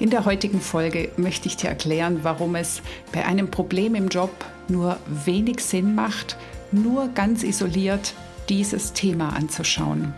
[0.00, 4.30] In der heutigen Folge möchte ich dir erklären, warum es bei einem Problem im Job
[4.68, 6.36] nur wenig Sinn macht,
[6.70, 8.14] nur ganz isoliert
[8.48, 10.14] dieses Thema anzuschauen.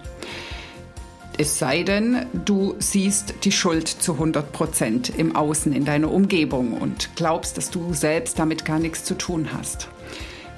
[1.38, 6.74] Es sei denn, du siehst die Schuld zu 100 Prozent im Außen, in deiner Umgebung
[6.74, 9.88] und glaubst, dass du selbst damit gar nichts zu tun hast.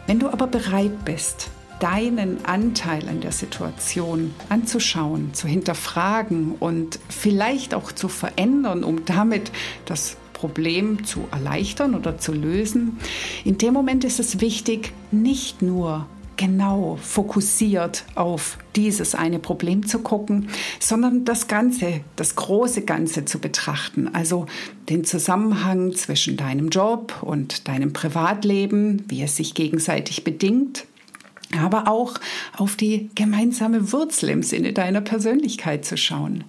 [0.09, 1.51] Wenn du aber bereit bist,
[1.83, 9.51] deinen Anteil an der Situation anzuschauen, zu hinterfragen und vielleicht auch zu verändern, um damit
[9.87, 12.99] das Problem zu erleichtern oder zu lösen.
[13.45, 20.01] In dem Moment ist es wichtig, nicht nur genau fokussiert auf dieses eine Problem zu
[20.01, 20.49] gucken,
[20.81, 24.09] sondern das Ganze, das große Ganze zu betrachten.
[24.13, 24.47] Also
[24.89, 30.87] den Zusammenhang zwischen deinem Job und deinem Privatleben, wie es sich gegenseitig bedingt
[31.59, 32.15] aber auch
[32.57, 36.45] auf die gemeinsame Wurzel im Sinne deiner Persönlichkeit zu schauen.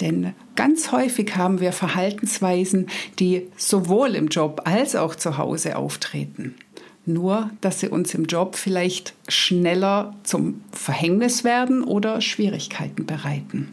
[0.00, 2.88] Denn ganz häufig haben wir Verhaltensweisen,
[3.18, 6.54] die sowohl im Job als auch zu Hause auftreten.
[7.04, 13.68] Nur, dass sie uns im Job vielleicht schneller zum Verhängnis werden oder Schwierigkeiten bereiten.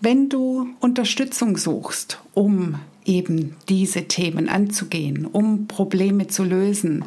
[0.00, 7.04] Wenn du Unterstützung suchst, um eben diese Themen anzugehen, um Probleme zu lösen,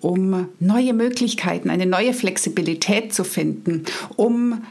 [0.00, 3.84] um neue Möglichkeiten, eine neue Flexibilität zu finden,
[4.16, 4.62] um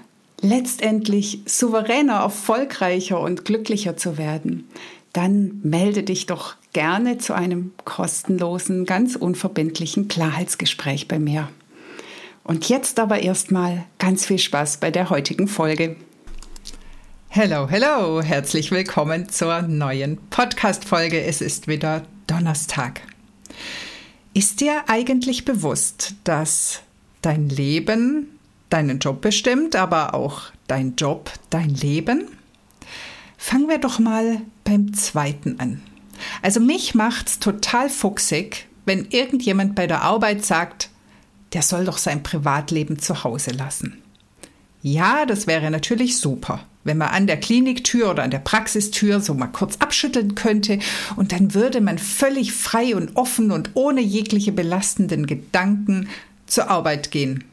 [0.41, 4.67] letztendlich souveräner, erfolgreicher und glücklicher zu werden,
[5.13, 11.49] dann melde dich doch gerne zu einem kostenlosen, ganz unverbindlichen Klarheitsgespräch bei mir.
[12.43, 15.95] Und jetzt aber erstmal ganz viel Spaß bei der heutigen Folge.
[17.29, 21.21] Hello, hello, herzlich willkommen zur neuen Podcast-Folge.
[21.23, 23.01] Es ist wieder Donnerstag.
[24.37, 26.81] Ist dir eigentlich bewusst, dass
[27.21, 28.37] dein Leben
[28.69, 32.27] deinen Job bestimmt, aber auch dein Job dein Leben?
[33.37, 35.81] Fangen wir doch mal beim zweiten an.
[36.41, 40.89] Also mich macht's total fuchsig, wenn irgendjemand bei der Arbeit sagt,
[41.53, 44.01] der soll doch sein Privatleben zu Hause lassen.
[44.87, 49.33] Ja, das wäre natürlich super wenn man an der Kliniktür oder an der Praxistür so
[49.33, 50.79] mal kurz abschütteln könnte
[51.17, 56.07] und dann würde man völlig frei und offen und ohne jegliche belastenden Gedanken
[56.45, 57.43] zur Arbeit gehen.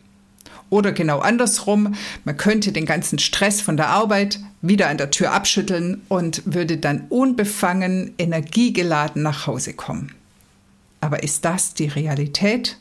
[0.70, 1.94] Oder genau andersrum,
[2.24, 6.76] man könnte den ganzen Stress von der Arbeit wieder an der Tür abschütteln und würde
[6.76, 10.14] dann unbefangen, energiegeladen nach Hause kommen.
[11.00, 12.76] Aber ist das die Realität?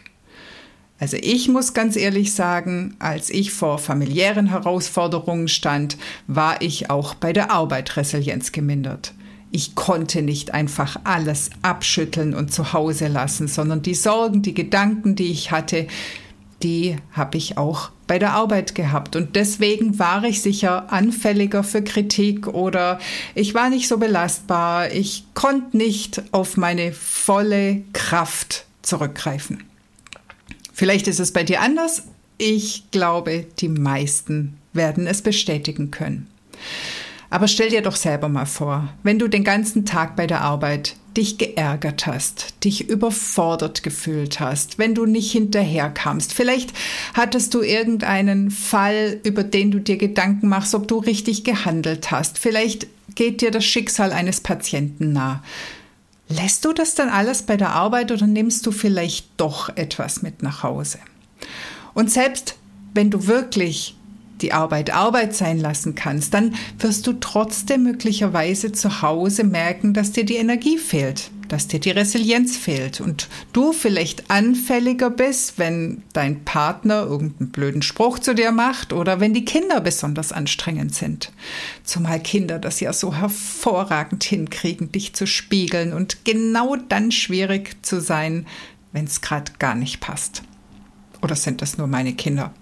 [1.02, 5.98] Also ich muss ganz ehrlich sagen, als ich vor familiären Herausforderungen stand,
[6.28, 9.16] war ich auch bei der Arbeit Resilienz gemindert.
[9.50, 15.16] Ich konnte nicht einfach alles abschütteln und zu Hause lassen, sondern die Sorgen, die Gedanken,
[15.16, 15.88] die ich hatte,
[16.62, 19.16] die habe ich auch bei der Arbeit gehabt.
[19.16, 23.00] Und deswegen war ich sicher anfälliger für Kritik oder
[23.34, 24.92] ich war nicht so belastbar.
[24.92, 29.64] Ich konnte nicht auf meine volle Kraft zurückgreifen.
[30.82, 32.06] Vielleicht ist es bei dir anders.
[32.40, 36.26] Ich glaube, die meisten werden es bestätigen können.
[37.30, 40.96] Aber stell dir doch selber mal vor, wenn du den ganzen Tag bei der Arbeit
[41.16, 46.34] dich geärgert hast, dich überfordert gefühlt hast, wenn du nicht hinterherkamst.
[46.34, 46.74] Vielleicht
[47.14, 52.40] hattest du irgendeinen Fall, über den du dir Gedanken machst, ob du richtig gehandelt hast.
[52.40, 55.44] Vielleicht geht dir das Schicksal eines Patienten nah.
[56.32, 60.44] Lässt du das dann alles bei der Arbeit oder nimmst du vielleicht doch etwas mit
[60.44, 61.00] nach Hause?
[61.94, 62.56] Und selbst
[62.94, 63.96] wenn du wirklich
[64.42, 70.12] die Arbeit Arbeit sein lassen kannst, dann wirst du trotzdem möglicherweise zu Hause merken, dass
[70.12, 76.02] dir die Energie fehlt, dass dir die Resilienz fehlt und du vielleicht anfälliger bist, wenn
[76.14, 81.34] dein Partner irgendeinen blöden Spruch zu dir macht oder wenn die Kinder besonders anstrengend sind.
[81.84, 88.00] Zumal Kinder das ja so hervorragend hinkriegen, dich zu spiegeln und genau dann schwierig zu
[88.00, 88.48] sein,
[88.94, 90.44] wenn es gerade gar nicht passt.
[91.22, 92.54] Oder sind das nur meine Kinder?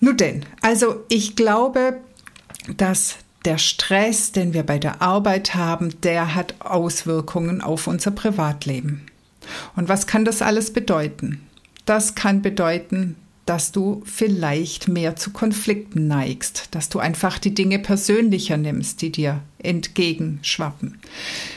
[0.00, 1.98] Nun denn, also ich glaube,
[2.76, 9.06] dass der Stress, den wir bei der Arbeit haben, der hat Auswirkungen auf unser Privatleben.
[9.76, 11.40] Und was kann das alles bedeuten?
[11.86, 13.16] Das kann bedeuten,
[13.48, 19.10] dass du vielleicht mehr zu Konflikten neigst, dass du einfach die Dinge persönlicher nimmst, die
[19.10, 20.98] dir entgegenschwappen.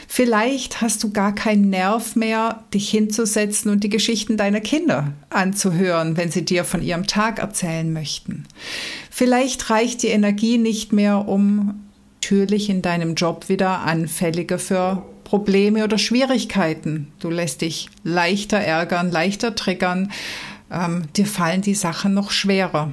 [0.08, 6.16] Vielleicht hast du gar keinen Nerv mehr, dich hinzusetzen und die Geschichten deiner Kinder anzuhören,
[6.16, 8.46] wenn sie dir von ihrem Tag erzählen möchten.
[9.10, 11.82] Vielleicht reicht die Energie nicht mehr, um
[12.22, 17.10] natürlich in deinem Job wieder anfälliger für Probleme oder Schwierigkeiten.
[17.18, 20.12] Du lässt dich leichter ärgern, leichter triggern,
[20.72, 22.92] ähm, dir fallen die Sachen noch schwerer.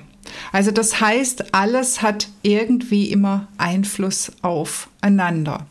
[0.51, 5.65] Also das heißt, alles hat irgendwie immer Einfluss aufeinander.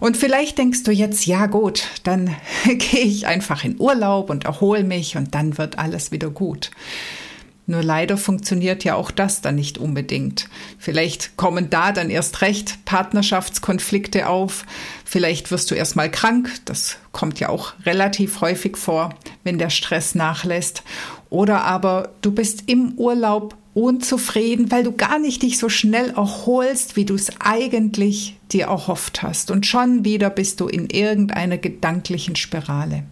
[0.00, 2.34] Und vielleicht denkst du jetzt, ja gut, dann
[2.64, 6.70] gehe ich einfach in Urlaub und erhole mich und dann wird alles wieder gut.
[7.66, 10.48] Nur leider funktioniert ja auch das dann nicht unbedingt.
[10.78, 14.66] Vielleicht kommen da dann erst recht Partnerschaftskonflikte auf.
[15.06, 16.50] Vielleicht wirst du erst mal krank.
[16.66, 19.14] Das kommt ja auch relativ häufig vor,
[19.44, 20.82] wenn der Stress nachlässt.
[21.34, 26.94] Oder aber du bist im Urlaub unzufrieden, weil du gar nicht dich so schnell erholst,
[26.94, 29.50] wie du es eigentlich dir erhofft hast.
[29.50, 33.02] Und schon wieder bist du in irgendeiner gedanklichen Spirale.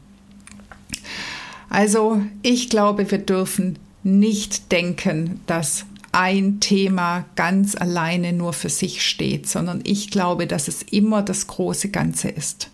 [1.68, 9.04] Also ich glaube, wir dürfen nicht denken, dass ein Thema ganz alleine nur für sich
[9.04, 12.70] steht, sondern ich glaube, dass es immer das große Ganze ist.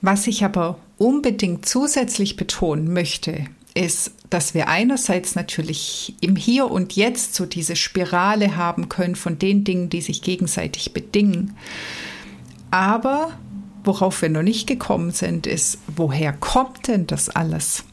[0.00, 6.94] Was ich aber unbedingt zusätzlich betonen möchte, ist, dass wir einerseits natürlich im Hier und
[6.94, 11.56] Jetzt so diese Spirale haben können von den Dingen, die sich gegenseitig bedingen.
[12.70, 13.32] Aber
[13.84, 17.84] worauf wir noch nicht gekommen sind, ist, woher kommt denn das alles?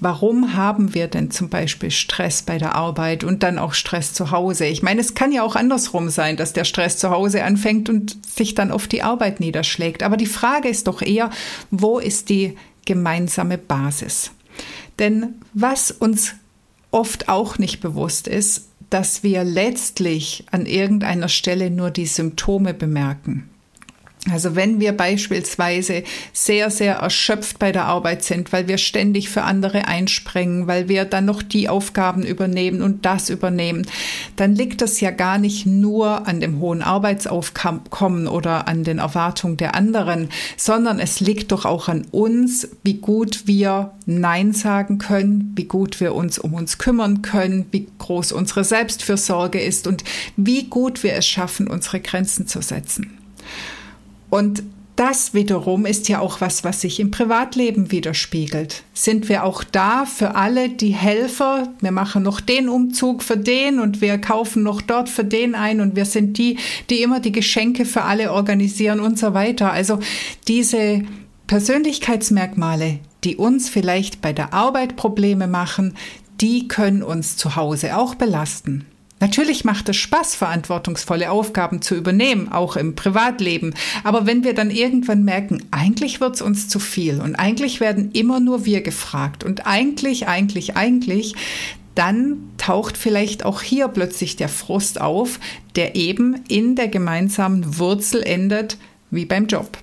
[0.00, 4.30] Warum haben wir denn zum Beispiel Stress bei der Arbeit und dann auch Stress zu
[4.30, 4.66] Hause?
[4.66, 8.18] Ich meine, es kann ja auch andersrum sein, dass der Stress zu Hause anfängt und
[8.26, 10.02] sich dann auf die Arbeit niederschlägt.
[10.02, 11.30] Aber die Frage ist doch eher,
[11.70, 14.33] wo ist die gemeinsame Basis?
[14.98, 16.34] Denn was uns
[16.90, 23.50] oft auch nicht bewusst ist, dass wir letztlich an irgendeiner Stelle nur die Symptome bemerken.
[24.32, 29.42] Also wenn wir beispielsweise sehr, sehr erschöpft bei der Arbeit sind, weil wir ständig für
[29.42, 33.86] andere einspringen, weil wir dann noch die Aufgaben übernehmen und das übernehmen,
[34.36, 39.58] dann liegt das ja gar nicht nur an dem hohen Arbeitsaufkommen oder an den Erwartungen
[39.58, 45.52] der anderen, sondern es liegt doch auch an uns, wie gut wir Nein sagen können,
[45.54, 50.02] wie gut wir uns um uns kümmern können, wie groß unsere Selbstfürsorge ist und
[50.38, 53.18] wie gut wir es schaffen, unsere Grenzen zu setzen.
[54.34, 54.64] Und
[54.96, 58.82] das wiederum ist ja auch was, was sich im Privatleben widerspiegelt.
[58.92, 61.68] Sind wir auch da für alle die Helfer?
[61.80, 65.80] Wir machen noch den Umzug für den und wir kaufen noch dort für den ein
[65.80, 66.58] und wir sind die,
[66.90, 69.70] die immer die Geschenke für alle organisieren und so weiter.
[69.70, 70.00] Also
[70.48, 71.02] diese
[71.46, 75.94] Persönlichkeitsmerkmale, die uns vielleicht bei der Arbeit Probleme machen,
[76.40, 78.84] die können uns zu Hause auch belasten.
[79.24, 83.72] Natürlich macht es Spaß, verantwortungsvolle Aufgaben zu übernehmen, auch im Privatleben.
[84.02, 88.10] Aber wenn wir dann irgendwann merken, eigentlich wird es uns zu viel und eigentlich werden
[88.12, 91.36] immer nur wir gefragt und eigentlich, eigentlich, eigentlich,
[91.94, 95.40] dann taucht vielleicht auch hier plötzlich der Frust auf,
[95.74, 98.76] der eben in der gemeinsamen Wurzel endet,
[99.10, 99.78] wie beim Job.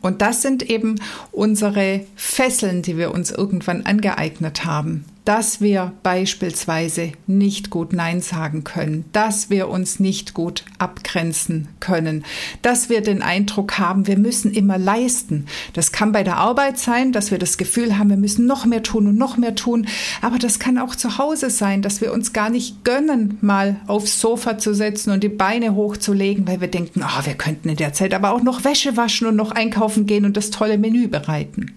[0.00, 1.00] Und das sind eben
[1.32, 8.64] unsere Fesseln, die wir uns irgendwann angeeignet haben dass wir beispielsweise nicht gut Nein sagen
[8.64, 12.24] können, dass wir uns nicht gut abgrenzen können,
[12.62, 15.44] dass wir den Eindruck haben, wir müssen immer leisten.
[15.74, 18.82] Das kann bei der Arbeit sein, dass wir das Gefühl haben, wir müssen noch mehr
[18.82, 19.86] tun und noch mehr tun,
[20.22, 24.22] aber das kann auch zu Hause sein, dass wir uns gar nicht gönnen, mal aufs
[24.22, 27.92] Sofa zu setzen und die Beine hochzulegen, weil wir denken, oh, wir könnten in der
[27.92, 31.74] Zeit aber auch noch Wäsche waschen und noch einkaufen gehen und das tolle Menü bereiten.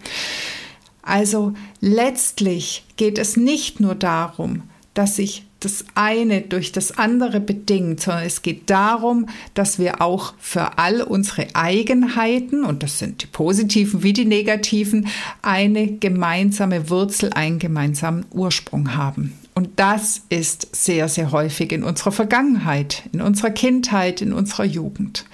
[1.12, 1.52] Also
[1.82, 4.64] letztlich geht es nicht nur darum,
[4.94, 10.34] dass sich das eine durch das andere bedingt, sondern es geht darum, dass wir auch
[10.40, 15.08] für all unsere Eigenheiten, und das sind die positiven wie die negativen,
[15.42, 19.34] eine gemeinsame Wurzel, einen gemeinsamen Ursprung haben.
[19.54, 25.26] Und das ist sehr, sehr häufig in unserer Vergangenheit, in unserer Kindheit, in unserer Jugend.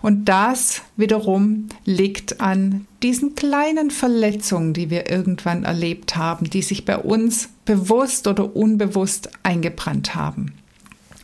[0.00, 6.84] Und das wiederum liegt an diesen kleinen Verletzungen, die wir irgendwann erlebt haben, die sich
[6.84, 10.52] bei uns bewusst oder unbewusst eingebrannt haben.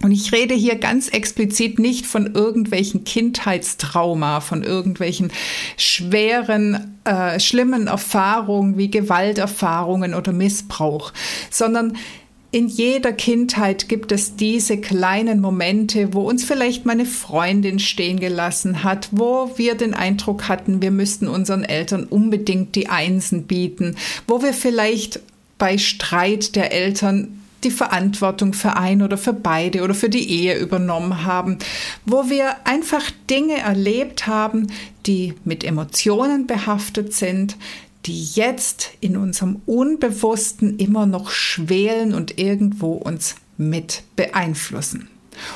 [0.02, 5.30] Und ich rede hier ganz explizit nicht von irgendwelchen Kindheitstrauma, von irgendwelchen
[5.76, 11.12] schweren, äh, schlimmen Erfahrungen wie Gewalterfahrungen oder Missbrauch,
[11.50, 11.99] sondern
[12.52, 18.83] in jeder Kindheit gibt es diese kleinen Momente, wo uns vielleicht meine Freundin stehen gelassen
[18.83, 24.42] hat, wo wir den Eindruck hatten, wir müssten unseren Eltern unbedingt die Einsen bieten, wo
[24.42, 25.21] wir vielleicht
[25.59, 30.59] bei Streit der Eltern die Verantwortung für ein oder für beide oder für die Ehe
[30.59, 31.59] übernommen haben,
[32.07, 34.69] wo wir einfach Dinge erlebt haben,
[35.07, 37.57] die mit Emotionen behaftet sind,
[38.07, 45.09] die jetzt in unserem Unbewussten immer noch schwelen und irgendwo uns mit beeinflussen.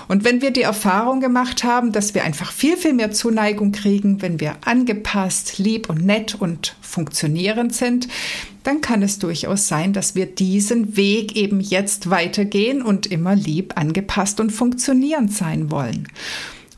[0.08, 4.22] Und wenn wir die Erfahrung gemacht haben, dass wir einfach viel, viel mehr Zuneigung kriegen,
[4.22, 8.08] wenn wir angepasst, lieb und nett und funktionierend sind,
[8.62, 13.74] dann kann es durchaus sein, dass wir diesen Weg eben jetzt weitergehen und immer lieb,
[13.76, 16.08] angepasst und funktionierend sein wollen.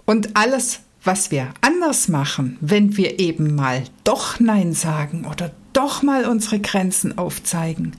[0.05, 6.03] Und alles, was wir anders machen, wenn wir eben mal doch Nein sagen oder doch
[6.03, 7.93] mal unsere Grenzen aufzeigen,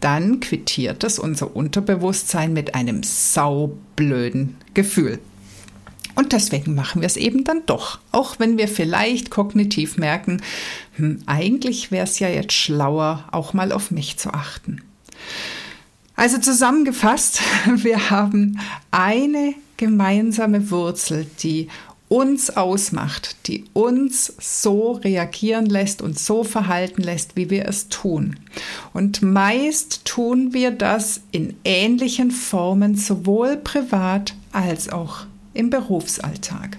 [0.00, 5.18] dann quittiert es unser Unterbewusstsein mit einem saublöden Gefühl.
[6.14, 10.40] Und deswegen machen wir es eben dann doch, auch wenn wir vielleicht kognitiv merken,
[10.96, 14.80] hm, eigentlich wäre es ja jetzt schlauer, auch mal auf mich zu achten.
[16.14, 17.40] Also zusammengefasst,
[17.76, 18.58] wir haben
[18.90, 21.68] eine gemeinsame Wurzel, die
[22.08, 28.36] uns ausmacht, die uns so reagieren lässt und so verhalten lässt, wie wir es tun.
[28.92, 36.76] Und meist tun wir das in ähnlichen Formen, sowohl privat als auch im Berufsalltag.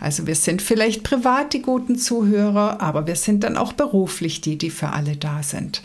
[0.00, 4.58] Also wir sind vielleicht privat die guten Zuhörer, aber wir sind dann auch beruflich die,
[4.58, 5.82] die für alle da sind.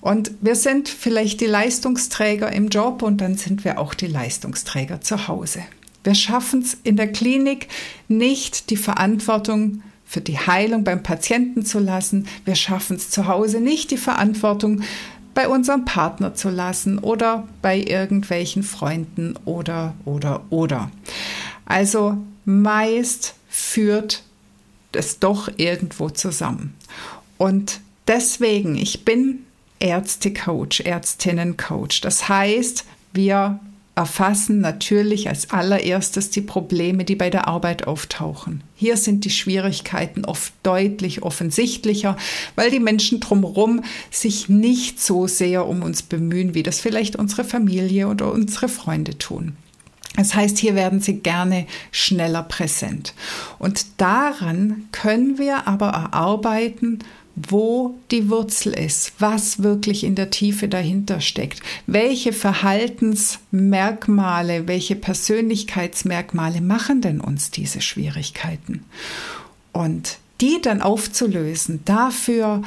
[0.00, 5.00] Und wir sind vielleicht die Leistungsträger im Job und dann sind wir auch die Leistungsträger
[5.00, 5.60] zu Hause.
[6.08, 7.68] Wir schaffen es in der Klinik
[8.08, 12.26] nicht, die Verantwortung für die Heilung beim Patienten zu lassen.
[12.46, 14.80] Wir schaffen es zu Hause nicht, die Verantwortung
[15.34, 20.90] bei unserem Partner zu lassen oder bei irgendwelchen Freunden oder, oder, oder.
[21.66, 24.22] Also meist führt
[24.92, 26.74] es doch irgendwo zusammen.
[27.36, 29.40] Und deswegen, ich bin
[29.78, 32.00] Ärztecoach, Ärztinnencoach.
[32.00, 33.60] Das heißt, wir
[33.98, 38.62] erfassen natürlich als allererstes die Probleme, die bei der Arbeit auftauchen.
[38.76, 42.16] Hier sind die Schwierigkeiten oft deutlich offensichtlicher,
[42.54, 47.42] weil die Menschen drumherum sich nicht so sehr um uns bemühen, wie das vielleicht unsere
[47.42, 49.56] Familie oder unsere Freunde tun.
[50.16, 53.14] Das heißt, hier werden sie gerne schneller präsent.
[53.58, 57.00] Und daran können wir aber erarbeiten,
[57.48, 66.60] wo die Wurzel ist, was wirklich in der Tiefe dahinter steckt, welche Verhaltensmerkmale, welche Persönlichkeitsmerkmale
[66.60, 68.84] machen denn uns diese Schwierigkeiten.
[69.72, 72.62] Und die dann aufzulösen, dafür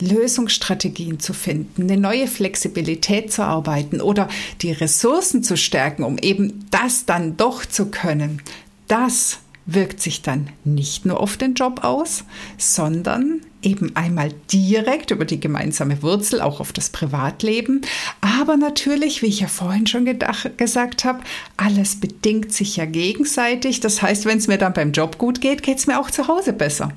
[0.00, 4.28] Lösungsstrategien zu finden, eine neue Flexibilität zu arbeiten oder
[4.62, 8.42] die Ressourcen zu stärken, um eben das dann doch zu können,
[8.88, 12.24] das wirkt sich dann nicht nur auf den Job aus,
[12.56, 17.80] sondern eben einmal direkt über die gemeinsame Wurzel auch auf das Privatleben.
[18.20, 21.18] Aber natürlich, wie ich ja vorhin schon gedacht, gesagt habe,
[21.56, 23.80] alles bedingt sich ja gegenseitig.
[23.80, 26.28] Das heißt, wenn es mir dann beim Job gut geht, geht es mir auch zu
[26.28, 26.92] Hause besser.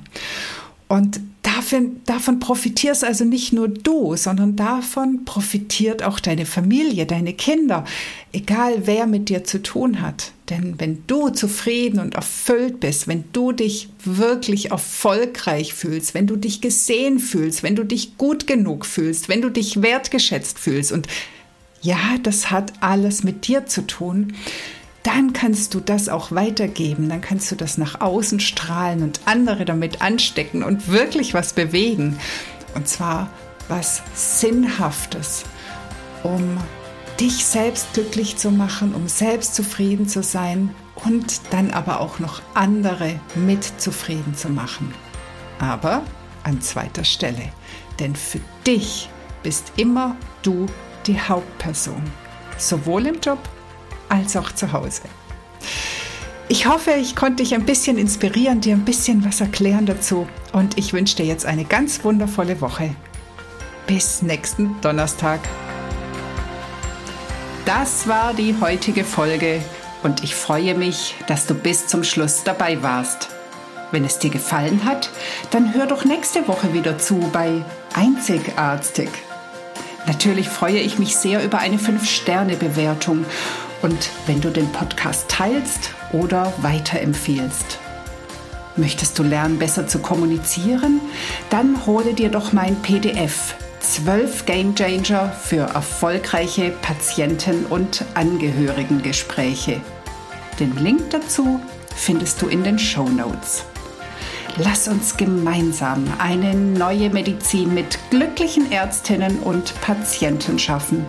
[0.86, 1.20] Und
[1.54, 7.84] davon, davon profitierst also nicht nur du, sondern davon profitiert auch deine Familie, deine Kinder,
[8.32, 10.32] egal wer mit dir zu tun hat.
[10.48, 16.36] Denn wenn du zufrieden und erfüllt bist, wenn du dich wirklich erfolgreich fühlst, wenn du
[16.36, 21.06] dich gesehen fühlst, wenn du dich gut genug fühlst, wenn du dich wertgeschätzt fühlst und
[21.82, 24.34] ja, das hat alles mit dir zu tun,
[25.02, 29.64] dann kannst du das auch weitergeben, dann kannst du das nach außen strahlen und andere
[29.64, 32.18] damit anstecken und wirklich was bewegen.
[32.74, 33.30] Und zwar
[33.68, 35.44] was Sinnhaftes,
[36.22, 36.58] um
[37.18, 42.42] dich selbst glücklich zu machen, um selbst zufrieden zu sein und dann aber auch noch
[42.54, 44.92] andere mit zufrieden zu machen.
[45.58, 46.02] Aber
[46.42, 47.52] an zweiter Stelle,
[47.98, 49.08] denn für dich
[49.42, 50.66] bist immer du
[51.06, 52.02] die Hauptperson,
[52.58, 53.38] sowohl im Job
[54.10, 55.02] als auch zu Hause.
[56.48, 60.76] Ich hoffe, ich konnte dich ein bisschen inspirieren, dir ein bisschen was erklären dazu und
[60.78, 62.94] ich wünsche dir jetzt eine ganz wundervolle Woche.
[63.86, 65.40] Bis nächsten Donnerstag.
[67.64, 69.62] Das war die heutige Folge
[70.02, 73.28] und ich freue mich, dass du bis zum Schluss dabei warst.
[73.92, 75.10] Wenn es dir gefallen hat,
[75.50, 77.64] dann hör doch nächste Woche wieder zu bei
[77.94, 79.08] Einzigartig.
[80.06, 83.24] Natürlich freue ich mich sehr über eine 5-Sterne-Bewertung
[83.82, 87.78] und wenn du den Podcast teilst oder weiterempfiehlst.
[88.76, 91.00] Möchtest du lernen, besser zu kommunizieren?
[91.50, 99.80] Dann hole dir doch mein PDF 12 Game Changer für erfolgreiche Patienten- und Angehörigengespräche.
[100.58, 101.60] Den Link dazu
[101.96, 103.64] findest du in den Show Notes.
[104.56, 111.06] Lass uns gemeinsam eine neue Medizin mit glücklichen Ärztinnen und Patienten schaffen.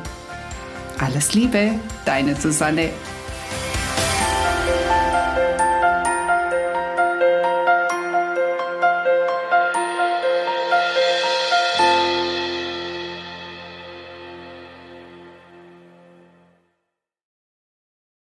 [1.02, 2.92] Alles Liebe, deine Susanne.